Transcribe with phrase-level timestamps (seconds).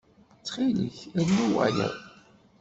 [0.39, 1.95] Ttxil-k, rnu wayeḍ.